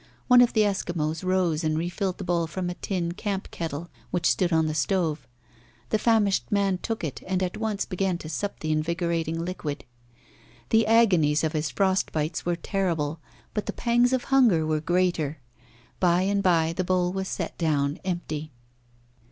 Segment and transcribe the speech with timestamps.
[0.27, 3.87] One of the Eskimos rose and re filled the bowl from a tin camp kettle
[4.09, 5.27] which stood on the stove.
[5.89, 9.85] The famished man took it and at once began to sup the invigorating liquid.
[10.69, 13.19] The agonies of his frost bites were terrible,
[13.53, 15.37] but the pangs of hunger were greater.
[15.99, 18.51] By and by the bowl was set down empty.